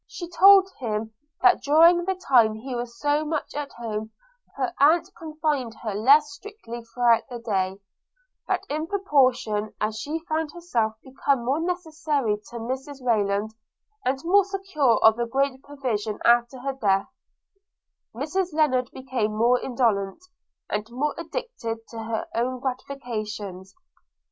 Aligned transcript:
She 0.07 0.27
told 0.29 0.67
him, 0.79 1.13
that 1.43 1.61
during 1.61 2.05
the 2.05 2.15
time 2.15 2.55
he 2.55 2.73
was 2.73 2.97
so 2.99 3.23
much 3.23 3.53
at 3.53 3.71
home, 3.73 4.09
her 4.55 4.73
aunt 4.79 5.11
confined 5.15 5.75
her 5.83 5.93
less 5.93 6.31
strictly 6.31 6.81
through 6.83 7.17
the 7.29 7.37
day: 7.37 7.77
that 8.47 8.63
in 8.67 8.87
proportion 8.87 9.75
as 9.79 9.99
she 9.99 10.17
found 10.27 10.53
herself 10.53 10.95
become 11.03 11.45
more 11.45 11.59
necessary 11.59 12.37
to 12.49 12.55
Mrs 12.57 13.05
Rayland, 13.05 13.51
and 14.03 14.17
more 14.23 14.43
secure 14.45 14.97
of 15.05 15.19
a 15.19 15.27
great 15.27 15.61
provision 15.61 16.17
after 16.25 16.57
her 16.61 16.73
death, 16.73 17.13
Mrs 18.15 18.53
Lennard 18.53 18.89
became 18.89 19.35
more 19.37 19.59
indolent, 19.59 20.23
and 20.67 20.89
more 20.89 21.13
addicted 21.19 21.77
to 21.89 21.99
her 22.05 22.25
own 22.33 22.59
gratifications. 22.59 23.75